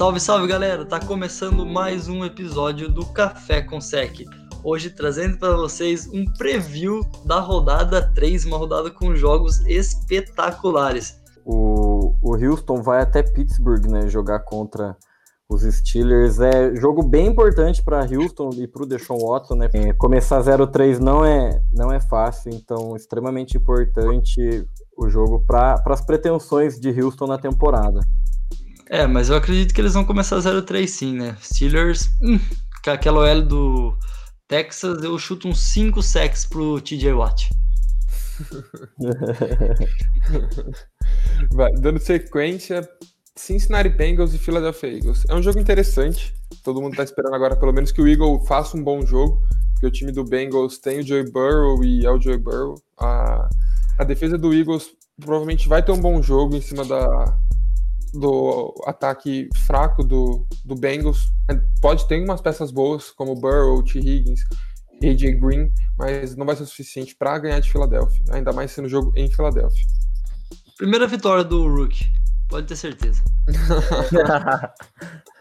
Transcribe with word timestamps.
Salve, 0.00 0.18
salve 0.18 0.46
galera! 0.46 0.82
Tá 0.86 0.98
começando 0.98 1.66
mais 1.66 2.08
um 2.08 2.24
episódio 2.24 2.88
do 2.88 3.04
Café 3.04 3.60
com 3.60 3.82
Sec. 3.82 4.24
Hoje 4.64 4.88
trazendo 4.88 5.36
para 5.36 5.54
vocês 5.54 6.08
um 6.10 6.24
preview 6.38 7.02
da 7.26 7.38
rodada 7.38 8.10
3, 8.14 8.46
uma 8.46 8.56
rodada 8.56 8.90
com 8.90 9.14
jogos 9.14 9.60
espetaculares. 9.66 11.20
O, 11.44 12.14
o 12.22 12.34
Houston 12.34 12.80
vai 12.80 13.02
até 13.02 13.22
Pittsburgh, 13.22 13.84
né, 13.90 14.08
jogar 14.08 14.40
contra 14.40 14.96
os 15.46 15.64
Steelers. 15.64 16.40
É 16.40 16.74
jogo 16.76 17.02
bem 17.02 17.26
importante 17.26 17.84
para 17.84 18.06
Houston 18.10 18.48
e 18.54 18.66
para 18.66 18.82
o 18.82 18.86
Deshaun 18.86 19.18
Watson, 19.18 19.56
né? 19.56 19.68
É, 19.74 19.92
começar 19.92 20.40
0-3 20.40 20.96
não 20.96 21.26
é, 21.26 21.62
não 21.70 21.92
é 21.92 22.00
fácil, 22.00 22.50
então 22.54 22.96
extremamente 22.96 23.58
importante 23.58 24.66
o 24.96 25.10
jogo 25.10 25.44
para 25.46 25.82
as 25.84 26.00
pretensões 26.00 26.80
de 26.80 26.88
Houston 26.88 27.26
na 27.26 27.36
temporada. 27.36 28.00
É, 28.90 29.06
mas 29.06 29.30
eu 29.30 29.36
acredito 29.36 29.72
que 29.72 29.80
eles 29.80 29.94
vão 29.94 30.04
começar 30.04 30.36
0-3 30.38 30.88
sim, 30.88 31.14
né? 31.14 31.36
Steelers, 31.40 32.10
hum, 32.20 32.40
com 32.84 32.90
aquela 32.90 33.20
OL 33.20 33.42
do 33.42 33.96
Texas, 34.48 35.04
eu 35.04 35.16
chuto 35.16 35.46
uns 35.46 35.60
5 35.60 36.02
sacks 36.02 36.44
pro 36.44 36.80
TJ 36.80 37.12
Watt. 37.12 37.50
Vai, 41.52 41.70
dando 41.74 42.00
sequência, 42.00 42.88
Cincinnati 43.36 43.90
Bengals 43.90 44.34
e 44.34 44.38
Philadelphia 44.38 44.96
Eagles. 44.96 45.24
É 45.28 45.36
um 45.36 45.42
jogo 45.42 45.60
interessante. 45.60 46.34
Todo 46.64 46.82
mundo 46.82 46.94
está 46.94 47.04
esperando 47.04 47.36
agora, 47.36 47.54
pelo 47.54 47.72
menos, 47.72 47.92
que 47.92 48.02
o 48.02 48.08
Eagle 48.08 48.44
faça 48.44 48.76
um 48.76 48.82
bom 48.82 49.06
jogo, 49.06 49.40
porque 49.74 49.86
o 49.86 49.92
time 49.92 50.10
do 50.10 50.24
Bengals 50.24 50.78
tem 50.78 50.98
o 50.98 51.06
Joey 51.06 51.30
Burrow 51.30 51.84
e 51.84 52.04
é 52.04 52.10
o 52.10 52.20
Joey 52.20 52.38
Burrow. 52.38 52.74
A, 52.98 53.48
a 54.00 54.04
defesa 54.04 54.36
do 54.36 54.52
Eagles 54.52 54.90
provavelmente 55.16 55.68
vai 55.68 55.80
ter 55.80 55.92
um 55.92 56.00
bom 56.00 56.20
jogo 56.20 56.56
em 56.56 56.60
cima 56.60 56.84
da, 56.84 57.38
do 58.12 58.74
ataque 58.86 59.48
fraco 59.66 60.02
do, 60.04 60.46
do 60.64 60.74
Bengals. 60.74 61.32
Pode 61.80 62.06
ter 62.06 62.22
umas 62.22 62.40
peças 62.40 62.70
boas, 62.70 63.10
como 63.10 63.34
Burrow, 63.34 63.82
T. 63.82 63.98
Higgins, 63.98 64.40
AJ 65.02 65.40
Green, 65.40 65.72
mas 65.98 66.36
não 66.36 66.44
vai 66.44 66.56
ser 66.56 66.64
o 66.64 66.66
suficiente 66.66 67.14
para 67.16 67.38
ganhar 67.38 67.60
de 67.60 67.70
Filadélfia, 67.70 68.22
ainda 68.30 68.52
mais 68.52 68.70
sendo 68.70 68.88
jogo 68.88 69.12
em 69.16 69.30
Filadélfia. 69.30 69.84
Primeira 70.76 71.06
vitória 71.06 71.44
do 71.44 71.68
Rook, 71.68 72.06
pode 72.48 72.66
ter 72.66 72.76
certeza. 72.76 73.22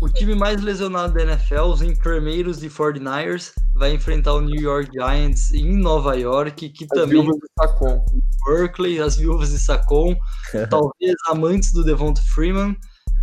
o 0.00 0.08
time 0.08 0.34
mais 0.34 0.60
lesionado 0.60 1.14
da 1.14 1.22
NFL, 1.22 1.62
os 1.62 1.82
enfermeiros 1.82 2.58
de 2.58 2.68
49ers, 2.68 3.52
vai 3.74 3.92
enfrentar 3.92 4.34
o 4.34 4.40
New 4.40 4.60
York 4.60 4.90
Giants 4.92 5.52
em 5.52 5.76
Nova 5.76 6.14
York, 6.16 6.68
que 6.68 6.84
As 6.84 6.88
também 6.88 7.22
viúvas 7.22 7.36
de 7.36 7.48
Sacon. 7.58 8.04
Berkeley, 8.46 9.00
as 9.00 9.16
viúvas 9.16 9.50
de 9.50 9.58
Sacon, 9.58 10.16
talvez 10.70 11.14
amantes 11.28 11.72
do 11.72 11.84
Devonta 11.84 12.20
Freeman. 12.34 12.76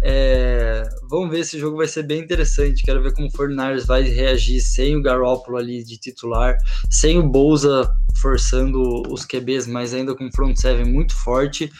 É, 0.06 0.90
vamos 1.14 1.30
ver, 1.30 1.42
esse 1.42 1.59
jogo 1.59 1.78
vai 1.78 1.88
ser 1.88 2.02
bem 2.03 2.22
interessante. 2.22 2.81
Quero 2.81 3.02
ver 3.02 3.14
como 3.14 3.28
o 3.28 3.31
49ers 3.31 3.86
vai 3.86 4.02
reagir 4.02 4.59
sem 4.59 4.95
o 4.95 5.02
Garoppolo 5.02 5.58
ali 5.58 5.83
de 5.83 5.95
titular, 5.97 6.58
sem 6.89 7.20
o 7.20 7.30
Bolsa 7.30 7.88
forçando 8.20 9.03
os 9.11 9.23
QBs, 9.23 9.67
mas 9.67 9.94
ainda 9.94 10.16
com 10.16 10.25
o 10.25 10.31
front 10.36 10.55
seven 10.58 10.92
muito 10.92 11.16
forte. 11.16 11.72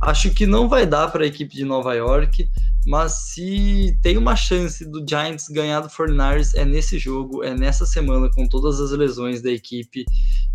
Acho 0.00 0.30
que 0.30 0.46
não 0.46 0.68
vai 0.68 0.86
dar 0.86 1.10
para 1.10 1.24
a 1.24 1.26
equipe 1.26 1.52
de 1.52 1.64
Nova 1.64 1.94
York, 1.94 2.48
mas 2.86 3.32
se 3.32 3.98
tem 4.02 4.16
uma 4.16 4.36
chance 4.36 4.88
do 4.88 5.04
Giants 5.08 5.48
ganhar 5.48 5.80
do 5.80 5.88
49ers 5.88 6.54
é 6.54 6.64
nesse 6.64 6.96
jogo, 6.96 7.42
é 7.42 7.52
nessa 7.54 7.84
semana 7.84 8.30
com 8.30 8.46
todas 8.46 8.80
as 8.80 8.92
lesões 8.92 9.42
da 9.42 9.50
equipe. 9.50 10.04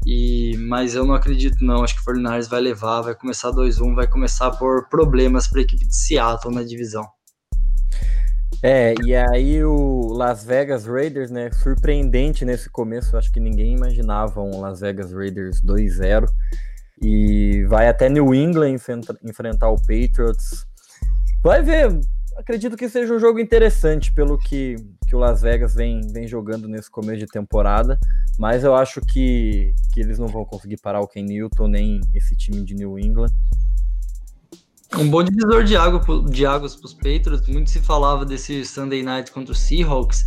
E 0.06 0.56
mas 0.70 0.96
eu 0.96 1.06
não 1.06 1.16
acredito 1.16 1.58
não, 1.66 1.84
acho 1.84 1.96
que 1.96 2.10
o 2.10 2.14
49ers 2.14 2.48
vai 2.48 2.62
levar, 2.62 3.02
vai 3.02 3.16
começar 3.16 3.52
2-1, 3.52 3.94
vai 3.94 4.08
começar 4.08 4.52
por 4.52 4.88
problemas 4.88 5.48
para 5.48 5.60
a 5.60 5.64
equipe 5.64 5.86
de 5.86 5.96
Seattle 5.96 6.54
na 6.54 6.64
divisão. 6.64 7.06
É, 8.64 8.94
e 9.04 9.16
aí 9.16 9.64
o 9.64 10.14
Las 10.14 10.44
Vegas 10.44 10.86
Raiders, 10.86 11.32
né, 11.32 11.50
surpreendente 11.52 12.46
nesse 12.46 12.70
começo, 12.70 13.18
acho 13.18 13.32
que 13.32 13.40
ninguém 13.40 13.74
imaginava 13.74 14.40
um 14.40 14.60
Las 14.60 14.82
Vegas 14.82 15.12
Raiders 15.12 15.62
2-0 15.62 16.28
e 17.02 17.66
vai 17.66 17.88
até 17.88 18.08
New 18.08 18.36
England 18.36 18.76
enfrentar 19.24 19.70
o 19.70 19.78
Patriots. 19.78 20.68
Vai 21.44 21.64
ver, 21.64 22.00
acredito 22.38 22.78
que 22.78 22.88
seja 22.88 23.12
um 23.12 23.20
jogo 23.20 23.40
interessante 23.40 24.14
pelo 24.14 24.38
que, 24.38 24.76
que 25.08 25.16
o 25.16 25.20
Las 25.20 25.42
Vegas 25.42 25.74
vem, 25.74 26.02
vem 26.14 26.28
jogando 26.28 26.68
nesse 26.68 26.92
começo 26.92 27.18
de 27.18 27.26
temporada, 27.26 27.98
mas 28.38 28.64
eu 28.64 28.76
acho 28.76 29.02
que, 29.02 29.74
que 29.92 30.00
eles 30.00 30.20
não 30.20 30.28
vão 30.28 30.46
conseguir 30.46 30.78
parar 30.78 31.02
o 31.02 31.08
Ken 31.08 31.24
Newton 31.24 31.68
nem 31.68 32.00
esse 32.14 32.36
time 32.36 32.64
de 32.64 32.76
New 32.76 33.00
England. 33.00 33.32
Um 34.98 35.10
bom 35.10 35.24
divisor 35.24 35.64
de, 35.64 35.76
água, 35.76 36.02
de 36.30 36.46
águas 36.46 36.76
para 36.76 36.86
os 36.86 36.94
Patriots. 36.94 37.48
Muito 37.48 37.70
se 37.70 37.80
falava 37.80 38.26
desse 38.26 38.66
Sunday 38.66 39.02
Night 39.02 39.32
contra 39.32 39.54
o 39.54 39.56
Seahawks, 39.56 40.26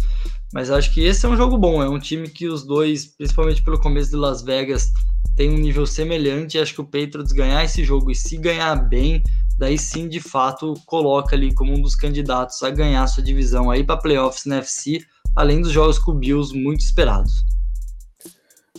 mas 0.55 0.71
acho 0.71 0.93
que 0.93 1.05
esse 1.05 1.27
é 1.27 1.29
um 1.29 1.37
jogo 1.37 1.59
bom. 1.59 1.83
É 1.83 1.89
um 1.89 1.99
time 1.99 2.29
que 2.29 2.49
os 2.49 2.65
dois, 2.65 3.07
principalmente 3.07 3.63
pelo 3.63 3.79
começo 3.79 4.11
de 4.11 4.17
Las 4.17 4.43
Vegas, 4.43 4.91
tem 5.37 5.51
um 5.51 5.59
nível 5.59 5.87
semelhante. 5.87 6.59
Acho 6.59 6.75
que 6.75 6.81
o 6.81 6.85
Patriots 6.85 7.33
ganhar 7.33 7.63
esse 7.63 7.85
jogo 7.85 8.11
e 8.11 8.15
se 8.15 8.39
ganhar 8.39 8.75
bem, 8.77 9.23
daí 9.59 9.77
sim, 9.77 10.09
de 10.09 10.21
fato, 10.21 10.73
coloca 10.87 11.37
ali 11.37 11.55
como 11.55 11.73
um 11.73 11.83
dos 11.83 11.95
candidatos 11.95 12.63
a 12.63 12.71
ganhar 12.71 13.07
sua 13.07 13.23
divisão 13.23 13.71
aí 13.71 13.85
para 13.85 13.99
playoffs 13.99 14.47
na 14.47 14.57
FC, 14.57 14.99
além 15.37 15.61
dos 15.61 15.73
jogos 15.73 15.99
com 15.99 16.13
o 16.13 16.15
Bills 16.15 16.57
muito 16.57 16.81
esperados. 16.81 17.45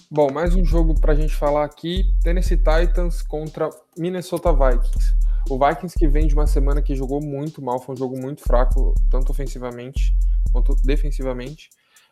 Bom, 0.10 0.32
mais 0.32 0.56
um 0.56 0.66
jogo 0.66 1.00
para 1.00 1.14
a 1.14 1.16
gente 1.16 1.36
falar 1.36 1.64
aqui: 1.64 2.06
Tennessee 2.24 2.58
Titans 2.58 3.22
contra 3.22 3.70
Minnesota 3.98 4.52
Vikings. 4.52 5.25
O 5.50 5.60
Vikings 5.60 5.96
que 5.98 6.08
vem 6.08 6.28
de 6.28 6.34
uma 6.34 6.48
semana 6.48 6.82
que 6.82 6.96
jogou 6.96 7.22
muito 7.22 7.62
mal, 7.62 7.80
foi 7.80 7.94
um 7.94 7.98
jogo 7.98 8.20
muito 8.20 8.42
fraco, 8.42 8.96
tanto 9.12 9.32
ofensivamente 9.32 10.16
quanto 10.52 10.76
defensivamente. 10.84 11.70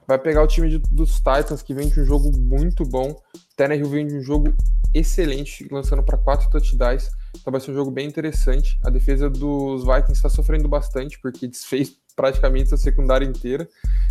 Vai 0.07 0.19
pegar 0.19 0.43
o 0.43 0.47
time 0.47 0.69
de, 0.69 0.77
dos 0.91 1.15
Titans 1.15 1.63
que 1.63 1.73
vem 1.73 1.89
de 1.89 1.99
um 2.01 2.05
jogo 2.05 2.29
muito 2.37 2.83
bom. 2.83 3.15
Tannehill 3.55 3.89
vem 3.89 4.05
de 4.05 4.17
um 4.17 4.21
jogo 4.21 4.53
excelente, 4.93 5.67
lançando 5.71 6.03
para 6.03 6.17
quatro 6.17 6.49
touchdowns. 6.49 7.09
Então 7.35 7.51
vai 7.51 7.59
ser 7.59 7.71
um 7.71 7.73
jogo 7.73 7.89
bem 7.89 8.07
interessante. 8.07 8.77
A 8.83 8.89
defesa 8.89 9.29
dos 9.29 9.83
Vikings 9.83 10.13
está 10.13 10.29
sofrendo 10.29 10.67
bastante, 10.67 11.19
porque 11.19 11.47
desfez 11.47 11.97
praticamente 12.15 12.73
a 12.73 12.77
secundária 12.77 13.25
inteira. 13.25 13.67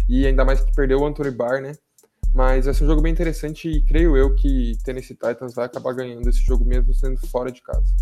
E 0.08 0.26
ainda 0.26 0.44
mais 0.44 0.60
que 0.60 0.72
perdeu 0.74 1.00
o 1.00 1.06
Anthony 1.06 1.30
Barr, 1.30 1.60
né? 1.60 1.72
Mas 2.34 2.64
vai 2.64 2.74
ser 2.74 2.84
um 2.84 2.88
jogo 2.88 3.02
bem 3.02 3.12
interessante 3.12 3.68
e 3.68 3.82
creio 3.82 4.16
eu 4.16 4.34
que 4.34 4.76
Tennessee 4.82 5.14
Titans 5.14 5.54
vai 5.54 5.66
acabar 5.66 5.92
ganhando 5.92 6.28
esse 6.28 6.40
jogo 6.40 6.64
mesmo 6.64 6.92
sendo 6.94 7.18
fora 7.28 7.52
de 7.52 7.62
casa. 7.62 7.94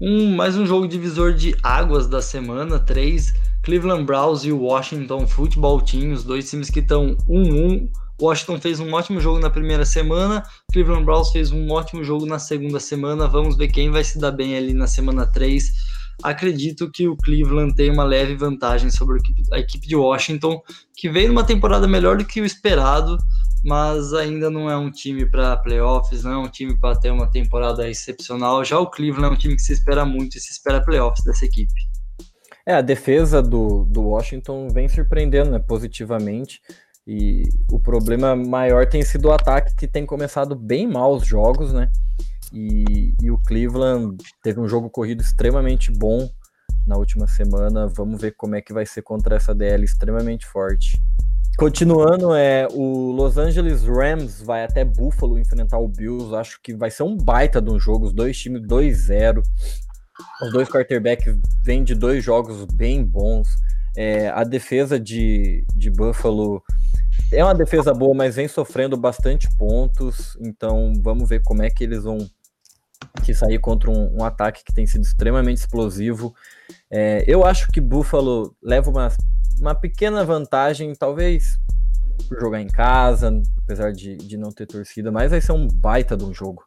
Um, 0.00 0.36
mais 0.36 0.56
um 0.56 0.64
jogo 0.64 0.86
divisor 0.86 1.34
de 1.34 1.56
águas 1.60 2.06
da 2.06 2.22
semana, 2.22 2.78
três. 2.78 3.34
Cleveland 3.64 4.04
Browns 4.04 4.44
e 4.44 4.52
Washington 4.52 5.26
Football 5.26 5.80
Team, 5.80 6.12
os 6.12 6.22
dois 6.22 6.48
times 6.48 6.70
que 6.70 6.78
estão 6.78 7.16
1-1. 7.28 7.90
Washington 8.22 8.60
fez 8.60 8.78
um 8.78 8.92
ótimo 8.92 9.20
jogo 9.20 9.40
na 9.40 9.50
primeira 9.50 9.84
semana, 9.84 10.44
Cleveland 10.72 11.04
Browns 11.04 11.30
fez 11.30 11.50
um 11.50 11.68
ótimo 11.72 12.04
jogo 12.04 12.26
na 12.26 12.38
segunda 12.38 12.78
semana. 12.78 13.26
Vamos 13.26 13.56
ver 13.56 13.68
quem 13.68 13.90
vai 13.90 14.04
se 14.04 14.20
dar 14.20 14.30
bem 14.30 14.56
ali 14.56 14.72
na 14.72 14.86
semana 14.86 15.26
3. 15.26 15.64
Acredito 16.22 16.88
que 16.92 17.08
o 17.08 17.16
Cleveland 17.16 17.74
tem 17.74 17.90
uma 17.90 18.04
leve 18.04 18.36
vantagem 18.36 18.90
sobre 18.90 19.20
a 19.52 19.58
equipe 19.58 19.86
de 19.86 19.96
Washington, 19.96 20.62
que 20.96 21.08
veio 21.08 21.28
numa 21.28 21.44
temporada 21.44 21.88
melhor 21.88 22.18
do 22.18 22.24
que 22.24 22.40
o 22.40 22.44
esperado 22.44 23.18
mas 23.64 24.12
ainda 24.12 24.50
não 24.50 24.70
é 24.70 24.76
um 24.76 24.90
time 24.90 25.28
para 25.28 25.56
playoffs, 25.56 26.24
não 26.24 26.32
é 26.32 26.38
um 26.38 26.48
time 26.48 26.78
para 26.78 26.98
ter 26.98 27.10
uma 27.10 27.30
temporada 27.30 27.88
excepcional. 27.88 28.64
Já 28.64 28.78
o 28.78 28.90
Cleveland 28.90 29.32
é 29.32 29.36
um 29.36 29.38
time 29.38 29.56
que 29.56 29.62
se 29.62 29.72
espera 29.72 30.04
muito 30.04 30.36
e 30.36 30.40
se 30.40 30.52
espera 30.52 30.84
playoffs 30.84 31.24
dessa 31.24 31.44
equipe. 31.44 31.72
É, 32.66 32.74
a 32.74 32.82
defesa 32.82 33.40
do, 33.42 33.84
do 33.84 34.02
Washington 34.02 34.68
vem 34.68 34.88
surpreendendo 34.88 35.50
né, 35.50 35.58
positivamente. 35.58 36.60
E 37.06 37.44
o 37.72 37.80
problema 37.80 38.36
maior 38.36 38.86
tem 38.86 39.02
sido 39.02 39.28
o 39.28 39.32
ataque, 39.32 39.74
que 39.74 39.88
tem 39.88 40.04
começado 40.04 40.54
bem 40.54 40.86
mal 40.86 41.14
os 41.14 41.26
jogos, 41.26 41.72
né? 41.72 41.90
E, 42.52 43.14
e 43.22 43.30
o 43.30 43.38
Cleveland 43.38 44.18
teve 44.42 44.60
um 44.60 44.68
jogo 44.68 44.90
corrido 44.90 45.22
extremamente 45.22 45.90
bom 45.90 46.28
na 46.86 46.98
última 46.98 47.26
semana. 47.26 47.86
Vamos 47.86 48.20
ver 48.20 48.34
como 48.36 48.54
é 48.54 48.60
que 48.60 48.74
vai 48.74 48.84
ser 48.84 49.00
contra 49.00 49.36
essa 49.36 49.54
DL 49.54 49.82
extremamente 49.82 50.44
forte. 50.44 51.02
Continuando, 51.58 52.36
é 52.36 52.68
o 52.70 53.10
Los 53.10 53.36
Angeles 53.36 53.82
Rams 53.82 54.40
vai 54.40 54.62
até 54.62 54.84
Buffalo 54.84 55.36
enfrentar 55.40 55.80
o 55.80 55.88
Bills. 55.88 56.32
Acho 56.32 56.60
que 56.62 56.72
vai 56.72 56.88
ser 56.88 57.02
um 57.02 57.16
baita 57.16 57.60
de 57.60 57.68
um 57.68 57.80
jogo. 57.80 58.06
Os 58.06 58.12
dois 58.12 58.38
times 58.38 58.62
2-0. 58.62 59.42
Os 60.40 60.52
dois 60.52 60.68
quarterbacks 60.68 61.36
vêm 61.64 61.82
de 61.82 61.96
dois 61.96 62.22
jogos 62.22 62.64
bem 62.66 63.04
bons. 63.04 63.48
É, 63.96 64.28
a 64.28 64.44
defesa 64.44 65.00
de, 65.00 65.66
de 65.74 65.90
Buffalo 65.90 66.62
é 67.32 67.42
uma 67.42 67.56
defesa 67.56 67.92
boa, 67.92 68.14
mas 68.14 68.36
vem 68.36 68.46
sofrendo 68.46 68.96
bastante 68.96 69.48
pontos. 69.56 70.38
Então 70.40 70.92
vamos 71.02 71.28
ver 71.28 71.42
como 71.42 71.64
é 71.64 71.70
que 71.70 71.82
eles 71.82 72.04
vão 72.04 72.18
sair 73.34 73.58
contra 73.58 73.90
um, 73.90 74.20
um 74.20 74.24
ataque 74.24 74.62
que 74.64 74.72
tem 74.72 74.86
sido 74.86 75.02
extremamente 75.02 75.58
explosivo. 75.58 76.32
É, 76.88 77.24
eu 77.26 77.44
acho 77.44 77.66
que 77.72 77.80
Buffalo 77.80 78.54
leva 78.62 78.88
uma 78.90 79.10
uma 79.60 79.74
pequena 79.74 80.24
vantagem, 80.24 80.94
talvez 80.94 81.58
por 82.28 82.40
jogar 82.40 82.60
em 82.60 82.66
casa, 82.66 83.40
apesar 83.62 83.92
de, 83.92 84.16
de 84.16 84.36
não 84.36 84.50
ter 84.50 84.66
torcida, 84.66 85.10
mas 85.12 85.30
vai 85.30 85.40
ser 85.40 85.52
um 85.52 85.68
baita 85.68 86.16
de 86.16 86.24
um 86.24 86.34
jogo. 86.34 86.64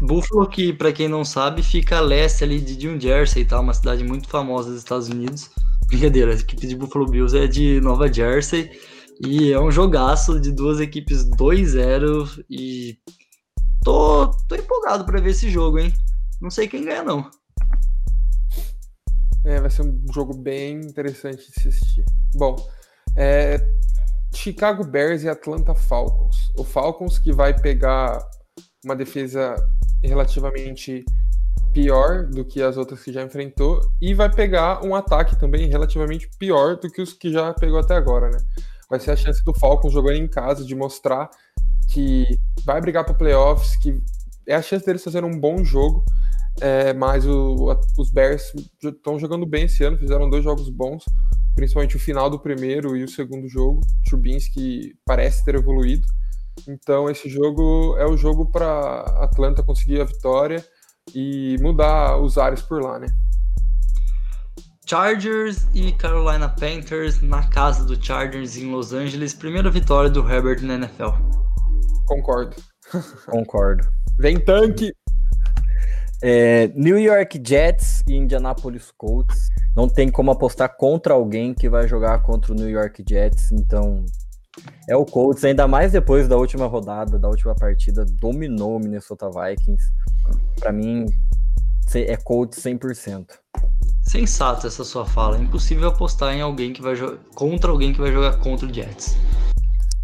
Buffalo, 0.00 0.48
que 0.48 0.72
para 0.72 0.92
quem 0.92 1.08
não 1.08 1.24
sabe, 1.24 1.62
fica 1.62 1.98
a 1.98 2.00
leste 2.00 2.44
ali 2.44 2.60
de 2.60 2.86
New 2.86 3.00
Jersey, 3.00 3.44
tá? 3.44 3.60
uma 3.60 3.72
cidade 3.72 4.04
muito 4.04 4.28
famosa 4.28 4.70
dos 4.70 4.78
Estados 4.78 5.08
Unidos. 5.08 5.50
Brincadeira, 5.86 6.32
a 6.32 6.34
equipe 6.34 6.66
de 6.66 6.76
Buffalo 6.76 7.06
Bills 7.06 7.36
é 7.36 7.46
de 7.46 7.80
Nova 7.80 8.12
Jersey 8.12 8.70
e 9.24 9.52
é 9.52 9.60
um 9.60 9.70
jogaço 9.70 10.38
de 10.40 10.52
duas 10.52 10.80
equipes 10.80 11.24
2-0 11.30 12.44
e 12.50 12.98
tô, 13.82 14.30
tô 14.48 14.54
empolgado 14.56 15.04
para 15.04 15.20
ver 15.20 15.30
esse 15.30 15.48
jogo, 15.48 15.78
hein? 15.78 15.92
Não 16.40 16.50
sei 16.50 16.68
quem 16.68 16.84
ganha, 16.84 17.02
não. 17.02 17.30
É, 19.46 19.60
vai 19.60 19.70
ser 19.70 19.82
um 19.82 20.02
jogo 20.12 20.36
bem 20.36 20.80
interessante 20.80 21.38
de 21.38 21.68
assistir. 21.68 22.04
Bom, 22.34 22.56
é, 23.16 23.58
Chicago 24.34 24.84
Bears 24.84 25.22
e 25.22 25.28
Atlanta 25.28 25.72
Falcons. 25.72 26.52
O 26.58 26.64
Falcons 26.64 27.18
que 27.18 27.32
vai 27.32 27.58
pegar 27.58 28.28
uma 28.84 28.96
defesa 28.96 29.54
relativamente 30.02 31.04
pior 31.72 32.26
do 32.26 32.44
que 32.44 32.60
as 32.60 32.76
outras 32.76 33.02
que 33.02 33.12
já 33.12 33.22
enfrentou 33.22 33.80
e 34.00 34.14
vai 34.14 34.32
pegar 34.32 34.84
um 34.84 34.94
ataque 34.94 35.38
também 35.38 35.68
relativamente 35.68 36.28
pior 36.38 36.76
do 36.76 36.90
que 36.90 37.00
os 37.00 37.12
que 37.12 37.30
já 37.30 37.54
pegou 37.54 37.78
até 37.78 37.94
agora, 37.94 38.30
né? 38.30 38.38
Vai 38.90 38.98
ser 38.98 39.12
a 39.12 39.16
chance 39.16 39.44
do 39.44 39.54
Falcons 39.58 39.92
jogando 39.92 40.16
em 40.16 40.28
casa 40.28 40.64
de 40.64 40.74
mostrar 40.74 41.30
que 41.88 42.24
vai 42.64 42.80
brigar 42.80 43.04
para 43.04 43.14
playoffs, 43.14 43.76
que 43.76 44.02
é 44.46 44.54
a 44.54 44.62
chance 44.62 44.84
deles 44.84 45.04
fazerem 45.04 45.28
um 45.28 45.38
bom 45.38 45.62
jogo. 45.62 46.04
É, 46.60 46.92
mas 46.94 47.26
o, 47.26 47.76
os 47.98 48.10
Bears 48.10 48.52
estão 48.82 49.18
jogando 49.18 49.44
bem 49.44 49.64
esse 49.64 49.84
ano, 49.84 49.98
fizeram 49.98 50.30
dois 50.30 50.42
jogos 50.42 50.68
bons 50.70 51.04
principalmente 51.56 51.96
o 51.96 52.00
final 52.00 52.28
do 52.28 52.38
primeiro 52.38 52.94
e 52.94 53.02
o 53.02 53.08
segundo 53.08 53.48
jogo. 53.48 53.80
Trubinsky 54.06 54.94
parece 55.04 55.44
ter 55.44 55.56
evoluído. 55.56 56.06
Então 56.68 57.10
esse 57.10 57.28
jogo 57.28 57.96
é 57.98 58.06
o 58.06 58.16
jogo 58.16 58.46
para 58.46 59.00
Atlanta 59.22 59.62
conseguir 59.62 60.00
a 60.00 60.04
vitória 60.04 60.64
e 61.14 61.56
mudar 61.60 62.18
os 62.18 62.38
ares 62.38 62.62
por 62.62 62.82
lá, 62.82 62.98
né? 62.98 63.06
Chargers 64.88 65.66
e 65.74 65.92
Carolina 65.92 66.48
Panthers 66.48 67.20
na 67.20 67.48
casa 67.48 67.84
do 67.84 68.00
Chargers 68.00 68.56
em 68.56 68.70
Los 68.70 68.92
Angeles. 68.92 69.34
Primeira 69.34 69.70
vitória 69.70 70.08
do 70.08 70.20
Herbert 70.30 70.62
na 70.62 70.74
NFL. 70.74 71.10
Concordo. 72.06 72.56
Concordo. 73.26 73.88
Vem 74.18 74.38
tanque! 74.38 74.92
É, 76.22 76.68
New 76.68 76.98
York 76.98 77.40
Jets 77.46 78.02
e 78.08 78.14
Indianapolis 78.14 78.90
Colts. 78.96 79.48
Não 79.76 79.88
tem 79.88 80.10
como 80.10 80.30
apostar 80.30 80.76
contra 80.76 81.14
alguém 81.14 81.52
que 81.52 81.68
vai 81.68 81.86
jogar 81.86 82.22
contra 82.22 82.52
o 82.52 82.54
New 82.54 82.68
York 82.68 83.04
Jets, 83.06 83.52
então 83.52 84.04
é 84.88 84.96
o 84.96 85.04
Colts, 85.04 85.44
ainda 85.44 85.68
mais 85.68 85.92
depois 85.92 86.26
da 86.28 86.36
última 86.36 86.66
rodada, 86.66 87.18
da 87.18 87.28
última 87.28 87.54
partida, 87.54 88.04
dominou 88.04 88.76
o 88.76 88.78
Minnesota 88.78 89.28
Vikings. 89.28 89.84
Para 90.58 90.72
mim, 90.72 91.06
é 91.94 92.16
Colts 92.16 92.58
100%. 92.60 93.26
Sensato 94.02 94.66
essa 94.66 94.84
sua 94.84 95.04
fala. 95.04 95.36
É 95.36 95.40
impossível 95.40 95.88
apostar 95.88 96.34
em 96.34 96.40
alguém 96.40 96.72
que 96.72 96.80
vai 96.80 96.94
contra 97.34 97.70
alguém 97.70 97.92
que 97.92 98.00
vai 98.00 98.12
jogar 98.12 98.38
contra 98.38 98.66
o 98.66 98.72
Jets. 98.72 99.16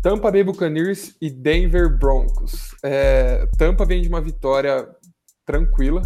Tampa 0.02 0.32
Bay 0.32 0.42
Buccaneers 0.42 1.14
e 1.20 1.30
Denver 1.30 1.96
Broncos. 1.96 2.74
É, 2.82 3.46
Tampa 3.56 3.86
vem 3.86 4.02
de 4.02 4.08
uma 4.08 4.20
vitória 4.20 4.88
tranquila 5.44 6.02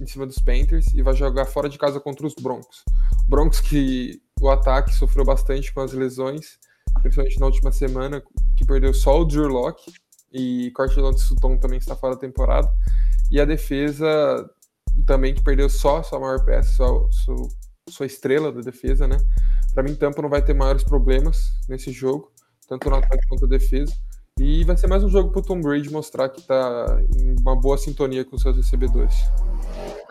em 0.00 0.06
cima 0.06 0.26
dos 0.26 0.38
Panthers 0.38 0.92
e 0.94 1.02
vai 1.02 1.14
jogar 1.14 1.46
fora 1.46 1.68
de 1.68 1.78
casa 1.78 2.00
contra 2.00 2.26
os 2.26 2.34
Broncos. 2.34 2.84
Broncos 3.28 3.60
que 3.60 4.20
o 4.40 4.48
ataque 4.50 4.92
sofreu 4.94 5.24
bastante 5.24 5.72
com 5.72 5.80
as 5.80 5.92
lesões, 5.92 6.58
principalmente 7.00 7.38
na 7.38 7.46
última 7.46 7.72
semana, 7.72 8.22
que 8.56 8.66
perdeu 8.66 8.92
só 8.92 9.20
o 9.20 9.24
Drew 9.24 9.48
Locke 9.48 9.92
e 10.32 10.70
Cortland 10.72 11.18
Sutton 11.18 11.56
também 11.58 11.78
está 11.78 11.96
fora 11.96 12.14
da 12.14 12.20
temporada. 12.20 12.70
E 13.30 13.40
a 13.40 13.44
defesa 13.44 14.48
também 15.06 15.34
que 15.34 15.42
perdeu 15.42 15.68
só 15.68 16.02
sua 16.02 16.20
maior 16.20 16.44
peça, 16.44 16.72
sua, 16.72 17.08
sua, 17.10 17.48
sua 17.88 18.06
estrela 18.06 18.52
da 18.52 18.60
defesa, 18.60 19.06
né? 19.06 19.18
Para 19.74 19.82
mim, 19.82 19.94
Tampa 19.94 20.22
não 20.22 20.28
vai 20.28 20.42
ter 20.42 20.54
maiores 20.54 20.82
problemas 20.82 21.52
nesse 21.68 21.92
jogo, 21.92 22.32
tanto 22.66 22.88
no 22.88 22.96
ataque 22.96 23.26
quanto 23.28 23.42
na 23.42 23.48
defesa. 23.48 23.94
E 24.38 24.64
vai 24.64 24.76
ser 24.76 24.86
mais 24.86 25.02
um 25.02 25.08
jogo 25.08 25.30
para 25.30 25.40
o 25.40 25.42
Tom 25.42 25.62
Brady 25.62 25.90
mostrar 25.90 26.28
que 26.28 26.40
está 26.40 27.00
em 27.16 27.34
uma 27.40 27.56
boa 27.56 27.78
sintonia 27.78 28.22
com 28.22 28.36
seus 28.36 28.54
recebedores. 28.54 29.14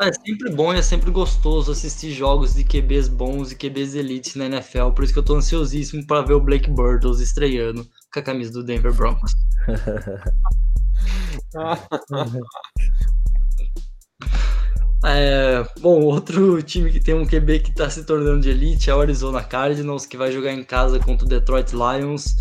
É 0.01 0.11
sempre 0.11 0.51
bom 0.51 0.73
e 0.73 0.79
é 0.79 0.81
sempre 0.81 1.11
gostoso 1.11 1.71
assistir 1.71 2.11
jogos 2.11 2.55
de 2.55 2.63
QBs 2.63 3.07
bons 3.07 3.51
e 3.51 3.55
QBs 3.55 3.93
elites 3.93 4.35
na 4.35 4.47
NFL, 4.47 4.89
por 4.95 5.03
isso 5.03 5.13
que 5.13 5.19
eu 5.19 5.23
tô 5.23 5.35
ansiosíssimo 5.35 6.07
para 6.07 6.23
ver 6.23 6.33
o 6.33 6.41
Blake 6.41 6.71
Bortles 6.71 7.19
estreando 7.19 7.87
com 8.11 8.19
a 8.19 8.23
camisa 8.23 8.51
do 8.51 8.63
Denver 8.63 8.95
Broncos. 8.95 9.31
é, 15.05 15.63
bom, 15.79 16.01
outro 16.01 16.63
time 16.63 16.91
que 16.91 16.99
tem 16.99 17.13
um 17.13 17.27
QB 17.27 17.59
que 17.59 17.69
está 17.69 17.91
se 17.91 18.03
tornando 18.03 18.41
de 18.41 18.49
elite 18.49 18.89
é 18.89 18.95
o 18.95 19.01
Arizona 19.01 19.43
Cardinals, 19.43 20.07
que 20.07 20.17
vai 20.17 20.31
jogar 20.31 20.51
em 20.51 20.63
casa 20.63 20.97
contra 20.97 21.27
o 21.27 21.29
Detroit 21.29 21.73
Lions. 21.73 22.33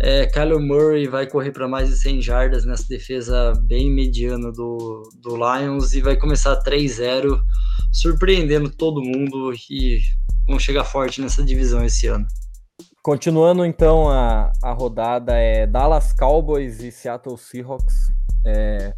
É, 0.00 0.28
Murray 0.60 1.08
vai 1.08 1.26
correr 1.26 1.50
para 1.50 1.66
mais 1.66 1.88
de 1.88 1.96
100 1.96 2.22
jardas 2.22 2.64
nessa 2.64 2.86
defesa 2.88 3.52
bem 3.64 3.90
mediana 3.90 4.52
do, 4.52 5.02
do 5.20 5.36
Lions 5.36 5.92
e 5.92 6.00
vai 6.00 6.16
começar 6.16 6.62
3-0, 6.62 7.40
surpreendendo 7.92 8.70
todo 8.70 9.02
mundo 9.02 9.52
e 9.68 9.98
vão 10.46 10.58
chegar 10.58 10.84
forte 10.84 11.20
nessa 11.20 11.42
divisão 11.42 11.84
esse 11.84 12.06
ano. 12.06 12.26
Continuando 13.02 13.64
então 13.64 14.08
a, 14.08 14.52
a 14.62 14.72
rodada 14.72 15.32
é 15.34 15.66
Dallas 15.66 16.12
Cowboys 16.12 16.80
e 16.80 16.92
Seattle 16.92 17.36
Seahawks. 17.36 18.12
É, 18.46 18.94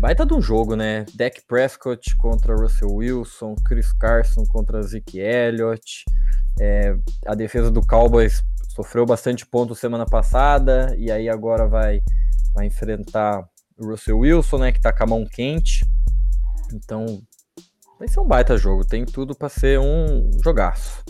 baita 0.00 0.26
de 0.26 0.34
um 0.34 0.42
jogo, 0.42 0.74
né? 0.74 1.04
Dak 1.14 1.40
Prescott 1.46 2.16
contra 2.16 2.56
Russell 2.56 2.92
Wilson, 2.92 3.54
Chris 3.64 3.92
Carson 3.92 4.44
contra 4.48 4.82
Zeke 4.82 5.18
Elliott. 5.18 6.04
É, 6.60 6.96
a 7.26 7.34
defesa 7.34 7.70
do 7.70 7.80
Cowboys 7.86 8.42
sofreu 8.76 9.06
bastante 9.06 9.46
ponto 9.46 9.74
semana 9.74 10.04
passada 10.04 10.94
e 10.98 11.10
aí 11.10 11.30
agora 11.30 11.66
vai, 11.66 12.02
vai 12.54 12.66
enfrentar 12.66 13.42
o 13.78 13.86
Russell 13.90 14.18
Wilson, 14.18 14.58
né, 14.58 14.72
que 14.72 14.80
tá 14.80 14.92
com 14.92 15.02
a 15.02 15.06
mão 15.06 15.24
quente. 15.24 15.82
Então, 16.74 17.22
vai 17.98 18.06
ser 18.06 18.20
um 18.20 18.26
baita 18.26 18.58
jogo, 18.58 18.84
tem 18.84 19.06
tudo 19.06 19.34
para 19.34 19.48
ser 19.48 19.80
um 19.80 20.30
jogaço. 20.44 21.02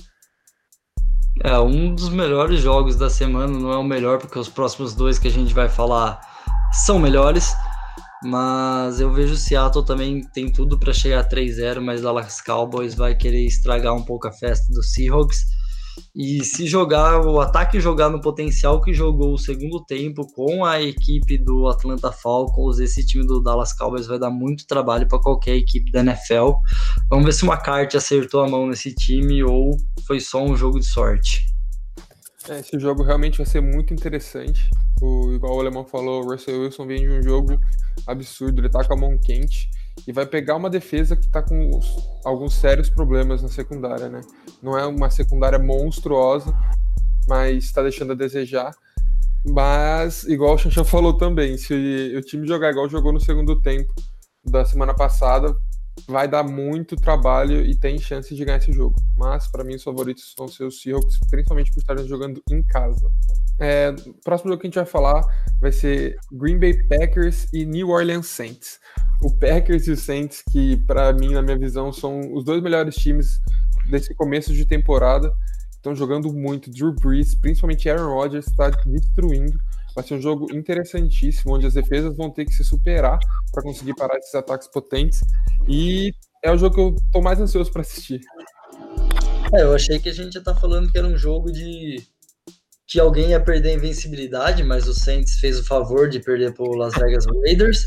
É, 1.42 1.58
um 1.58 1.92
dos 1.92 2.08
melhores 2.08 2.60
jogos 2.60 2.96
da 2.96 3.10
semana, 3.10 3.58
não 3.58 3.72
é 3.72 3.76
o 3.76 3.84
melhor 3.84 4.18
porque 4.18 4.38
os 4.38 4.48
próximos 4.48 4.94
dois 4.94 5.18
que 5.18 5.28
a 5.28 5.30
gente 5.30 5.52
vai 5.52 5.68
falar 5.68 6.20
são 6.72 6.98
melhores, 7.00 7.52
mas 8.22 9.00
eu 9.00 9.12
vejo 9.12 9.34
o 9.34 9.36
Seattle 9.36 9.84
também 9.84 10.22
tem 10.32 10.50
tudo 10.50 10.78
para 10.78 10.92
chegar 10.92 11.20
a 11.20 11.28
3-0, 11.28 11.80
mas 11.80 12.02
Dallas 12.02 12.40
Cowboys 12.40 12.94
vai 12.94 13.14
querer 13.14 13.44
estragar 13.44 13.92
um 13.92 14.04
pouco 14.04 14.28
a 14.28 14.32
festa 14.32 14.72
do 14.72 14.82
Seahawks. 14.82 15.44
E 16.14 16.44
se 16.44 16.66
jogar, 16.66 17.20
o 17.20 17.40
ataque 17.40 17.80
jogar 17.80 18.08
no 18.08 18.20
potencial 18.20 18.80
que 18.80 18.92
jogou 18.92 19.34
o 19.34 19.38
segundo 19.38 19.84
tempo 19.84 20.26
com 20.34 20.64
a 20.64 20.80
equipe 20.80 21.38
do 21.38 21.68
Atlanta 21.68 22.10
Falcons, 22.10 22.78
esse 22.78 23.04
time 23.04 23.26
do 23.26 23.40
Dallas 23.40 23.72
Cowboys 23.72 24.06
vai 24.06 24.18
dar 24.18 24.30
muito 24.30 24.66
trabalho 24.66 25.06
para 25.06 25.20
qualquer 25.20 25.56
equipe 25.56 25.90
da 25.90 26.00
NFL. 26.00 26.52
Vamos 27.10 27.26
ver 27.26 27.32
se 27.32 27.44
uma 27.44 27.56
carta 27.56 27.98
acertou 27.98 28.42
a 28.42 28.48
mão 28.48 28.66
nesse 28.66 28.94
time 28.94 29.42
ou 29.42 29.76
foi 30.06 30.20
só 30.20 30.42
um 30.42 30.56
jogo 30.56 30.78
de 30.78 30.86
sorte. 30.86 31.44
É, 32.48 32.60
esse 32.60 32.78
jogo 32.78 33.02
realmente 33.02 33.38
vai 33.38 33.46
ser 33.46 33.60
muito 33.60 33.92
interessante. 33.92 34.70
O, 35.02 35.32
igual 35.32 35.56
o 35.56 35.60
Alemão 35.60 35.84
falou, 35.84 36.22
o 36.22 36.30
Russell 36.30 36.62
Wilson 36.62 36.86
vem 36.86 37.00
de 37.00 37.08
um 37.08 37.22
jogo 37.22 37.58
absurdo, 38.06 38.60
ele 38.60 38.70
tá 38.70 38.84
com 38.84 38.94
a 38.94 38.96
mão 38.96 39.18
quente 39.18 39.68
e 40.06 40.12
vai 40.12 40.26
pegar 40.26 40.56
uma 40.56 40.70
defesa 40.70 41.16
que 41.16 41.26
está 41.26 41.42
com 41.42 41.80
alguns 42.24 42.54
sérios 42.54 42.90
problemas 42.90 43.42
na 43.42 43.48
secundária, 43.48 44.08
né? 44.08 44.20
Não 44.62 44.78
é 44.78 44.86
uma 44.86 45.10
secundária 45.10 45.58
monstruosa, 45.58 46.56
mas 47.28 47.64
está 47.64 47.82
deixando 47.82 48.12
a 48.12 48.16
desejar. 48.16 48.74
Mas, 49.44 50.24
igual 50.24 50.54
o 50.54 50.58
Xanxan 50.58 50.84
falou 50.84 51.16
também, 51.16 51.56
se 51.56 52.14
o 52.16 52.22
time 52.22 52.46
jogar 52.46 52.70
igual 52.70 52.88
jogou 52.88 53.12
no 53.12 53.20
segundo 53.20 53.60
tempo 53.60 53.92
da 54.44 54.64
semana 54.64 54.94
passada, 54.94 55.56
vai 56.06 56.28
dar 56.28 56.42
muito 56.42 56.96
trabalho 56.96 57.64
e 57.64 57.74
tem 57.74 57.98
chance 57.98 58.34
de 58.34 58.44
ganhar 58.44 58.58
esse 58.58 58.72
jogo. 58.72 58.96
Mas, 59.16 59.46
para 59.46 59.64
mim, 59.64 59.74
os 59.76 59.82
favoritos 59.82 60.34
vão 60.36 60.48
ser 60.48 60.64
os 60.64 60.80
Seahawks, 60.80 61.18
principalmente 61.30 61.72
por 61.72 61.80
estarem 61.80 62.06
jogando 62.06 62.42
em 62.50 62.62
casa. 62.62 63.08
É, 63.58 63.94
o 64.06 64.14
próximo 64.22 64.50
jogo 64.50 64.60
que 64.60 64.66
a 64.66 64.68
gente 64.68 64.76
vai 64.76 64.84
falar 64.84 65.22
vai 65.60 65.72
ser 65.72 66.16
Green 66.32 66.58
Bay 66.58 66.74
Packers 66.88 67.48
e 67.52 67.64
New 67.64 67.88
Orleans 67.88 68.26
Saints 68.26 68.78
o 69.22 69.30
Packers 69.30 69.86
e 69.86 69.92
o 69.92 69.96
Saints, 69.96 70.42
que 70.50 70.76
para 70.86 71.12
mim, 71.12 71.32
na 71.32 71.42
minha 71.42 71.58
visão, 71.58 71.92
são 71.92 72.20
os 72.34 72.44
dois 72.44 72.62
melhores 72.62 72.94
times 72.96 73.40
desse 73.88 74.14
começo 74.14 74.52
de 74.52 74.64
temporada. 74.64 75.32
Estão 75.70 75.94
jogando 75.94 76.32
muito. 76.32 76.70
Drew 76.70 76.92
Brees, 76.92 77.34
principalmente 77.34 77.88
Aaron 77.88 78.12
Rodgers, 78.12 78.46
está 78.46 78.70
destruindo. 78.70 79.58
Vai 79.94 80.04
ser 80.04 80.14
um 80.14 80.20
jogo 80.20 80.54
interessantíssimo, 80.54 81.54
onde 81.54 81.66
as 81.66 81.74
defesas 81.74 82.16
vão 82.16 82.30
ter 82.30 82.44
que 82.44 82.52
se 82.52 82.64
superar 82.64 83.18
para 83.52 83.62
conseguir 83.62 83.94
parar 83.94 84.18
esses 84.18 84.34
ataques 84.34 84.68
potentes. 84.68 85.20
E 85.66 86.12
é 86.42 86.52
o 86.52 86.58
jogo 86.58 86.74
que 86.74 86.80
eu 86.80 86.94
estou 86.96 87.22
mais 87.22 87.40
ansioso 87.40 87.72
para 87.72 87.82
assistir. 87.82 88.20
É, 89.54 89.62
eu 89.62 89.74
achei 89.74 89.98
que 89.98 90.08
a 90.08 90.12
gente 90.12 90.34
já 90.34 90.42
tá 90.42 90.54
falando 90.54 90.90
que 90.90 90.98
era 90.98 91.06
um 91.06 91.16
jogo 91.16 91.50
de 91.50 92.02
que 92.86 93.00
alguém 93.00 93.30
ia 93.30 93.40
perder 93.40 93.70
a 93.70 93.74
invencibilidade, 93.74 94.62
mas 94.62 94.86
o 94.86 94.94
Saints 94.94 95.38
fez 95.38 95.58
o 95.58 95.64
favor 95.64 96.08
de 96.08 96.20
perder 96.20 96.52
para 96.54 96.64
o 96.64 96.74
Las 96.74 96.94
Vegas 96.94 97.24
Raiders. 97.44 97.84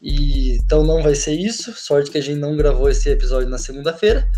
E, 0.00 0.56
então 0.56 0.84
não 0.84 1.02
vai 1.02 1.14
ser 1.14 1.34
isso. 1.34 1.72
Sorte 1.74 2.10
que 2.10 2.18
a 2.18 2.22
gente 2.22 2.38
não 2.38 2.56
gravou 2.56 2.88
esse 2.88 3.08
episódio 3.10 3.48
na 3.48 3.58
segunda-feira. 3.58 4.28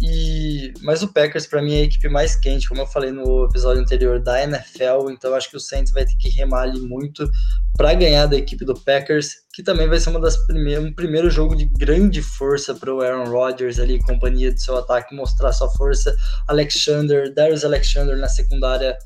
E, 0.00 0.72
mas 0.82 1.02
o 1.02 1.12
Packers, 1.12 1.46
para 1.46 1.62
mim, 1.62 1.74
é 1.74 1.80
a 1.80 1.84
equipe 1.84 2.08
mais 2.08 2.34
quente, 2.34 2.68
como 2.68 2.80
eu 2.80 2.86
falei 2.86 3.12
no 3.12 3.44
episódio 3.44 3.80
anterior 3.80 4.20
da 4.20 4.42
NFL. 4.42 5.10
Então, 5.10 5.34
acho 5.34 5.48
que 5.48 5.56
o 5.56 5.60
Saints 5.60 5.92
vai 5.92 6.04
ter 6.04 6.16
que 6.16 6.28
remar 6.30 6.62
ali 6.62 6.80
muito 6.80 7.30
para 7.76 7.94
ganhar 7.94 8.26
da 8.26 8.36
equipe 8.36 8.64
do 8.64 8.74
Packers, 8.74 9.30
que 9.52 9.62
também 9.62 9.88
vai 9.88 9.98
ser 9.98 10.10
uma 10.10 10.20
das 10.20 10.36
primeiras, 10.46 10.84
um 10.84 10.92
primeiro 10.92 11.30
jogo 11.30 11.54
de 11.54 11.64
grande 11.64 12.22
força 12.22 12.74
para 12.74 12.92
o 12.92 13.00
Aaron 13.00 13.30
Rodgers 13.30 13.78
ali, 13.78 14.00
companhia 14.02 14.52
de 14.52 14.62
seu 14.62 14.76
ataque, 14.76 15.14
mostrar 15.14 15.52
sua 15.52 15.70
força. 15.70 16.14
Alexander, 16.48 17.32
Darius 17.32 17.64
Alexander 17.64 18.16
na 18.16 18.28
secundária, 18.28 18.96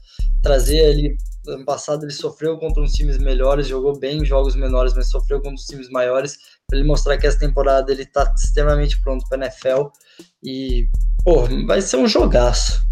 trazer 0.43 0.85
ali. 0.87 1.17
Ano 1.49 1.65
passado 1.65 2.05
ele 2.05 2.13
sofreu 2.13 2.59
contra 2.59 2.83
uns 2.83 2.93
times 2.93 3.19
melhores, 3.19 3.67
jogou 3.67 3.99
bem 3.99 4.19
em 4.19 4.25
jogos 4.25 4.55
menores, 4.55 4.95
mas 4.95 5.11
sofreu 5.11 5.39
contra 5.39 5.55
os 5.55 5.65
times 5.65 5.89
maiores 5.91 6.37
para 6.67 6.79
ele 6.79 6.87
mostrar 6.87 7.17
que 7.17 7.27
essa 7.27 7.39
temporada 7.39 7.91
ele 7.91 8.03
está 8.03 8.31
extremamente 8.37 9.01
pronto 9.03 9.27
para 9.29 9.47
NFL 9.47 9.89
e 10.43 10.87
pô, 11.25 11.45
vai 11.67 11.81
ser 11.81 11.97
um 11.97 12.07
jogaço. 12.07 12.83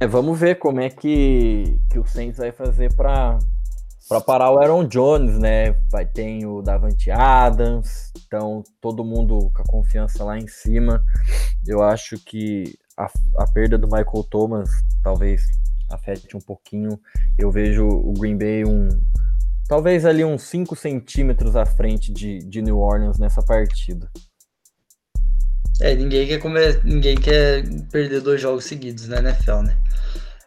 É, 0.00 0.06
vamos 0.06 0.38
ver 0.38 0.56
como 0.56 0.80
é 0.80 0.90
que, 0.90 1.78
que 1.90 1.98
o 1.98 2.06
Saints 2.06 2.38
vai 2.38 2.52
fazer 2.52 2.94
para 2.94 3.38
para 4.06 4.20
parar 4.20 4.50
o 4.50 4.58
Aaron 4.58 4.86
Jones, 4.86 5.38
né? 5.38 5.72
Vai 5.90 6.04
ter 6.04 6.44
o 6.46 6.60
Davante 6.60 7.10
Adams, 7.10 8.12
então 8.26 8.62
todo 8.80 9.02
mundo 9.02 9.50
com 9.54 9.62
a 9.62 9.66
confiança 9.66 10.22
lá 10.24 10.38
em 10.38 10.46
cima. 10.46 11.02
Eu 11.66 11.82
acho 11.82 12.18
que 12.18 12.76
a, 12.98 13.08
a 13.38 13.46
perda 13.52 13.78
do 13.78 13.86
Michael 13.86 14.24
Thomas 14.30 14.68
talvez 15.02 15.46
afete 15.94 16.36
um 16.36 16.40
pouquinho. 16.40 17.00
Eu 17.38 17.50
vejo 17.50 17.86
o 17.86 18.12
Green 18.14 18.36
Bay 18.36 18.64
um, 18.64 18.88
talvez 19.68 20.04
ali 20.04 20.24
uns 20.24 20.42
5 20.42 20.76
centímetros 20.76 21.56
à 21.56 21.64
frente 21.64 22.12
de, 22.12 22.38
de 22.40 22.62
New 22.62 22.78
Orleans 22.78 23.18
nessa 23.18 23.42
partida. 23.42 24.10
É, 25.80 25.94
ninguém 25.94 26.26
quer 26.26 26.38
comer, 26.38 26.84
ninguém 26.84 27.16
quer 27.16 27.64
perder 27.90 28.20
dois 28.20 28.40
jogos 28.40 28.64
seguidos 28.64 29.08
na 29.08 29.18
NFL, 29.18 29.62
né? 29.62 29.76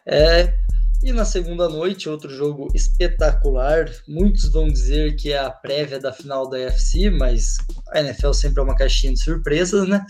É, 0.06 0.54
e 1.02 1.12
na 1.12 1.24
segunda 1.24 1.68
noite, 1.68 2.08
outro 2.08 2.28
jogo 2.28 2.68
espetacular. 2.74 3.88
Muitos 4.08 4.50
vão 4.50 4.66
dizer 4.66 5.14
que 5.16 5.32
é 5.32 5.38
a 5.38 5.50
prévia 5.50 6.00
da 6.00 6.12
final 6.12 6.48
da 6.48 6.56
UFC, 6.56 7.10
mas 7.10 7.56
a 7.92 8.00
NFL 8.00 8.32
sempre 8.32 8.60
é 8.60 8.64
uma 8.64 8.74
caixinha 8.74 9.12
de 9.12 9.22
surpresas, 9.22 9.86
né? 9.86 10.04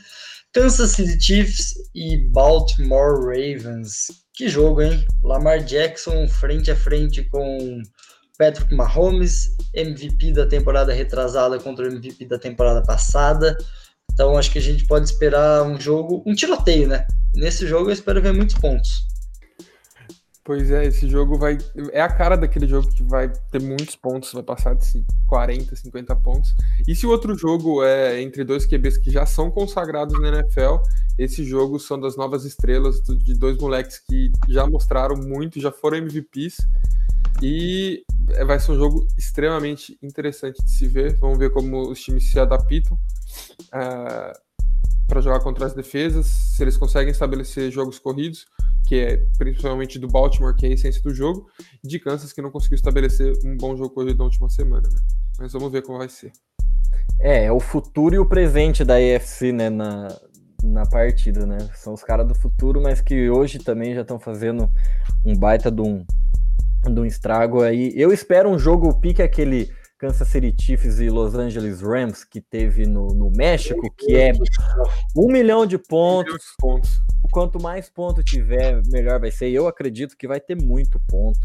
Kansas 0.55 0.93
City 0.93 1.21
Chiefs 1.21 1.75
e 1.95 2.17
Baltimore 2.29 3.21
Ravens. 3.21 4.07
Que 4.35 4.49
jogo, 4.49 4.83
hein? 4.83 5.07
Lamar 5.23 5.63
Jackson 5.63 6.27
frente 6.27 6.71
a 6.71 6.77
frente 6.77 7.23
com 7.25 7.83
Patrick 8.39 8.75
Mahomes, 8.75 9.57
MVP 9.75 10.33
da 10.33 10.47
temporada 10.47 10.93
retrasada 10.93 11.59
contra 11.59 11.85
o 11.87 11.89
MVP 11.89 12.25
da 12.27 12.39
temporada 12.39 12.83
passada. 12.83 13.57
Então 14.13 14.39
acho 14.39 14.51
que 14.51 14.59
a 14.59 14.63
gente 14.63 14.87
pode 14.87 15.07
esperar 15.07 15.65
um 15.65 15.79
jogo, 15.79 16.23
um 16.27 16.35
tiroteio, 16.35 16.89
né? 16.89 17.07
Nesse 17.35 17.67
jogo 17.67 17.91
eu 17.91 17.93
espero 17.93 18.23
ver 18.23 18.33
muitos 18.33 18.57
pontos. 18.57 18.89
Pois 20.49 20.71
é, 20.71 20.87
esse 20.87 21.07
jogo 21.07 21.37
vai. 21.37 21.59
É 21.93 22.01
a 22.01 22.09
cara 22.09 22.35
daquele 22.35 22.67
jogo 22.67 22.89
que 22.89 23.03
vai 23.03 23.31
ter 23.51 23.61
muitos 23.61 23.95
pontos, 23.95 24.33
vai 24.33 24.43
passar 24.43 24.75
de 24.75 25.05
40, 25.27 25.77
50 25.77 26.17
pontos. 26.17 26.55
E 26.87 26.95
se 26.95 27.05
o 27.05 27.11
outro 27.11 27.37
jogo 27.37 27.85
é 27.85 28.23
entre 28.23 28.45
dois 28.45 28.65
QBs 28.65 28.97
que 28.97 29.11
já 29.11 29.27
são 29.27 29.51
consagrados 29.51 30.19
na 30.19 30.29
NFL, 30.29 30.77
esse 31.19 31.45
jogo 31.45 31.79
são 31.79 32.01
das 32.01 32.17
novas 32.17 32.47
estrelas 32.47 33.03
de 33.03 33.35
dois 33.35 33.59
moleques 33.59 33.99
que 33.99 34.33
já 34.49 34.67
mostraram 34.67 35.17
muito, 35.17 35.61
já 35.61 35.71
foram 35.71 35.99
MVPs. 35.99 36.57
E 37.43 38.03
vai 38.47 38.59
ser 38.59 38.73
um 38.73 38.79
jogo 38.79 39.07
extremamente 39.19 39.99
interessante 40.03 40.65
de 40.65 40.71
se 40.71 40.89
ver. 40.89 41.19
Vamos 41.19 41.39
ver 41.39 41.51
como 41.51 41.91
os 41.91 42.01
times 42.01 42.31
se 42.31 42.41
adaptam 42.41 42.95
uh, 42.95 43.77
é, 43.77 44.33
para 45.07 45.21
jogar 45.21 45.41
contra 45.41 45.67
as 45.67 45.75
defesas, 45.75 46.25
se 46.25 46.63
eles 46.63 46.79
conseguem 46.79 47.11
estabelecer 47.11 47.71
jogos 47.71 47.99
corridos, 47.99 48.47
que 48.89 48.99
é 48.99 49.23
principalmente 49.37 49.99
do 49.99 50.09
Baltimore, 50.09 50.57
que 50.57 50.65
é 50.65 50.71
a 50.71 50.73
essência 50.73 51.03
do 51.03 51.15
jogo, 51.15 51.47
e 51.85 51.87
de 51.87 51.99
Kansas, 51.99 52.33
que 52.33 52.41
não 52.41 52.51
conseguiu 52.51 52.77
estabelecer 52.77 53.35
um 53.45 53.55
bom 53.55 53.77
jogo 53.77 53.91
corrido 53.91 54.17
na 54.17 54.25
última 54.25 54.49
semana. 54.49 54.89
Né? 54.89 54.99
Mas 55.39 55.53
vamos 55.53 55.71
ver 55.71 55.83
como 55.83 55.99
vai 55.99 56.09
ser. 56.09 56.33
É, 57.21 57.45
é 57.45 57.53
o 57.53 57.61
futuro 57.61 58.15
e 58.15 58.19
o 58.19 58.25
presente 58.25 58.85
da 58.85 58.99
EFC, 58.99 59.53
né, 59.53 59.69
na, 59.69 60.09
na 60.63 60.87
partida, 60.87 61.45
né? 61.45 61.59
São 61.75 61.93
os 61.93 62.03
caras 62.03 62.27
do 62.27 62.35
futuro, 62.35 62.81
mas 62.81 63.03
que 63.03 63.29
hoje 63.29 63.59
também 63.59 63.95
já 63.95 64.01
estão 64.01 64.19
fazendo 64.19 64.71
um 65.23 65.37
baita 65.37 65.71
de 65.71 65.83
um, 65.83 66.07
de 66.85 67.01
um 67.01 67.05
estrago 67.05 67.63
aí. 67.63 67.93
Eu 67.95 68.11
espero 68.11 68.49
um 68.49 68.59
jogo 68.59 68.99
pique 69.01 69.21
aquele 69.21 69.71
Kansas 69.99 70.29
City 70.29 70.55
Chiefs 70.59 70.99
e 70.99 71.11
Los 71.11 71.35
Angeles 71.35 71.83
Rams 71.83 72.25
que 72.25 72.41
teve 72.41 72.87
no, 72.87 73.09
no 73.09 73.31
México, 73.31 73.93
que 73.99 74.17
é 74.17 74.33
um 75.15 75.31
milhão 75.31 75.67
de 75.67 75.77
pontos. 75.77 76.55
pontos. 76.59 77.03
Quanto 77.31 77.61
mais 77.61 77.89
ponto 77.89 78.23
tiver, 78.23 78.83
melhor 78.87 79.21
vai 79.21 79.31
ser. 79.31 79.51
Eu 79.51 79.67
acredito 79.67 80.17
que 80.17 80.27
vai 80.27 80.41
ter 80.41 80.57
muito 80.57 81.01
ponto. 81.09 81.41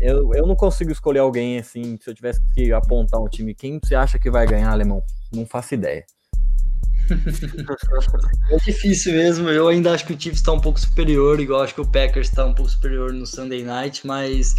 Eu, 0.00 0.34
eu 0.34 0.46
não 0.46 0.54
consigo 0.54 0.92
escolher 0.92 1.20
alguém 1.20 1.58
assim, 1.58 1.96
se 2.00 2.10
eu 2.10 2.14
tivesse 2.14 2.40
que 2.54 2.72
apontar 2.72 3.20
um 3.20 3.28
time, 3.28 3.54
quem 3.54 3.80
você 3.82 3.94
acha 3.94 4.18
que 4.18 4.30
vai 4.30 4.46
ganhar, 4.46 4.70
alemão? 4.70 5.02
Não 5.32 5.46
faço 5.46 5.74
ideia. 5.74 6.04
é 8.50 8.56
difícil 8.64 9.14
mesmo. 9.14 9.48
Eu 9.48 9.68
ainda 9.68 9.92
acho 9.92 10.06
que 10.06 10.12
o 10.12 10.20
Chiefs 10.20 10.40
está 10.40 10.52
um 10.52 10.60
pouco 10.60 10.78
superior, 10.78 11.40
igual 11.40 11.62
acho 11.62 11.74
que 11.74 11.80
o 11.80 11.86
Packers 11.86 12.28
está 12.28 12.44
um 12.44 12.54
pouco 12.54 12.70
superior 12.70 13.12
no 13.12 13.26
Sunday 13.26 13.64
Night, 13.64 14.06
mas 14.06 14.54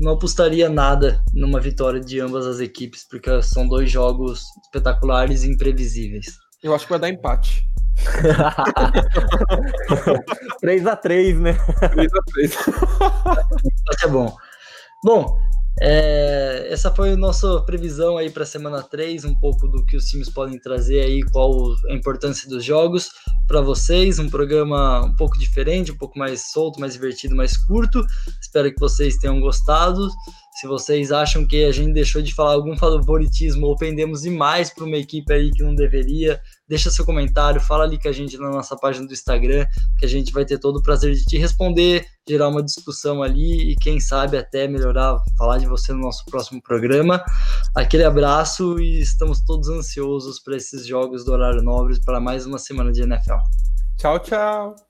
não 0.00 0.12
apostaria 0.12 0.68
nada 0.68 1.22
numa 1.32 1.60
vitória 1.60 2.00
de 2.00 2.20
ambas 2.20 2.46
as 2.46 2.60
equipes, 2.60 3.06
porque 3.08 3.42
são 3.42 3.66
dois 3.66 3.90
jogos 3.90 4.44
espetaculares 4.64 5.44
e 5.44 5.50
imprevisíveis. 5.50 6.26
Eu 6.62 6.74
acho 6.74 6.84
que 6.84 6.90
vai 6.90 7.00
dar 7.00 7.08
empate. 7.08 7.64
3x3, 10.62 11.38
né? 11.38 11.54
3x3. 11.80 12.54
é 14.04 14.08
bom. 14.08 14.36
Bom, 15.04 15.38
é, 15.80 16.68
essa 16.70 16.90
foi 16.90 17.12
a 17.12 17.16
nossa 17.16 17.60
previsão 17.60 18.16
aí 18.16 18.30
para 18.30 18.44
a 18.44 18.46
semana 18.46 18.82
3, 18.82 19.26
um 19.26 19.34
pouco 19.34 19.68
do 19.68 19.84
que 19.84 19.96
os 19.96 20.06
times 20.06 20.30
podem 20.30 20.58
trazer 20.58 21.00
aí, 21.00 21.22
qual 21.24 21.52
a 21.90 21.94
importância 21.94 22.48
dos 22.48 22.64
jogos 22.64 23.10
para 23.46 23.60
vocês. 23.60 24.18
Um 24.18 24.30
programa 24.30 25.04
um 25.04 25.14
pouco 25.14 25.38
diferente, 25.38 25.92
um 25.92 25.96
pouco 25.96 26.18
mais 26.18 26.50
solto, 26.50 26.80
mais 26.80 26.94
divertido, 26.94 27.36
mais 27.36 27.56
curto. 27.56 28.02
Espero 28.40 28.72
que 28.72 28.80
vocês 28.80 29.16
tenham 29.16 29.40
gostado. 29.40 30.08
Se 30.56 30.66
vocês 30.66 31.12
acham 31.12 31.46
que 31.46 31.64
a 31.64 31.70
gente 31.70 31.92
deixou 31.92 32.22
de 32.22 32.34
falar 32.34 32.54
algum 32.54 32.74
favoritismo 32.78 33.66
ou 33.66 33.76
pendemos 33.76 34.22
demais 34.22 34.72
para 34.72 34.84
uma 34.84 34.96
equipe 34.96 35.30
aí 35.30 35.50
que 35.50 35.62
não 35.62 35.74
deveria, 35.74 36.40
deixa 36.66 36.90
seu 36.90 37.04
comentário, 37.04 37.60
fala 37.60 37.84
ali 37.84 38.00
com 38.00 38.08
a 38.08 38.12
gente 38.12 38.38
na 38.38 38.48
nossa 38.48 38.74
página 38.74 39.06
do 39.06 39.12
Instagram, 39.12 39.66
que 39.98 40.06
a 40.06 40.08
gente 40.08 40.32
vai 40.32 40.46
ter 40.46 40.58
todo 40.58 40.78
o 40.78 40.82
prazer 40.82 41.12
de 41.12 41.26
te 41.26 41.36
responder, 41.36 42.06
gerar 42.26 42.48
uma 42.48 42.62
discussão 42.62 43.22
ali 43.22 43.72
e 43.72 43.76
quem 43.76 44.00
sabe 44.00 44.38
até 44.38 44.66
melhorar, 44.66 45.18
falar 45.36 45.58
de 45.58 45.66
você 45.66 45.92
no 45.92 46.00
nosso 46.00 46.24
próximo 46.24 46.62
programa. 46.62 47.22
Aquele 47.74 48.04
abraço 48.04 48.80
e 48.80 49.00
estamos 49.00 49.42
todos 49.42 49.68
ansiosos 49.68 50.40
para 50.40 50.56
esses 50.56 50.86
jogos 50.86 51.22
do 51.22 51.32
horário 51.32 51.60
nobre 51.60 52.00
para 52.02 52.18
mais 52.18 52.46
uma 52.46 52.58
semana 52.58 52.90
de 52.90 53.02
NFL. 53.02 53.36
Tchau, 53.98 54.18
tchau. 54.20 54.85